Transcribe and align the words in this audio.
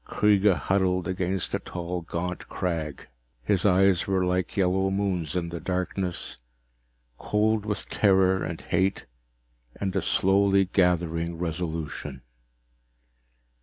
Kreega 0.03 0.55
huddled 0.55 1.07
against 1.07 1.53
a 1.53 1.59
tall 1.59 2.01
gaunt 2.01 2.49
crag. 2.49 3.07
His 3.43 3.67
eyes 3.67 4.07
were 4.07 4.25
like 4.25 4.57
yellow 4.57 4.89
moons 4.89 5.35
in 5.35 5.49
the 5.49 5.59
darkness, 5.59 6.37
cold 7.19 7.67
with 7.67 7.87
terror 7.87 8.43
and 8.43 8.59
hate 8.61 9.05
and 9.75 9.95
a 9.95 10.01
slowly 10.01 10.65
gathering 10.65 11.37
resolution. 11.37 12.23